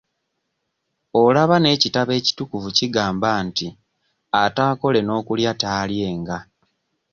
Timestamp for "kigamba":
2.77-3.29